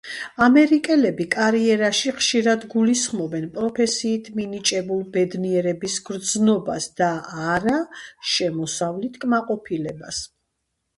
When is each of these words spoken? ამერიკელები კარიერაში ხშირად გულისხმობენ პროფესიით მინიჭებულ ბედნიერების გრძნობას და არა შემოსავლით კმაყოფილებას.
ამერიკელები 0.43 1.25
კარიერაში 1.35 2.13
ხშირად 2.21 2.65
გულისხმობენ 2.71 3.45
პროფესიით 3.59 4.33
მინიჭებულ 4.39 5.05
ბედნიერების 5.19 6.01
გრძნობას 6.11 6.91
და 7.03 7.13
არა 7.55 7.79
შემოსავლით 8.35 9.25
კმაყოფილებას. 9.27 10.29